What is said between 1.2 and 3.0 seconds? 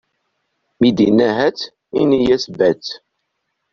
ḥatt, ini-as batt.